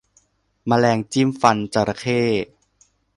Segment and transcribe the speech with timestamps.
[0.67, 2.21] แมลงจิ้มฟันจระเข้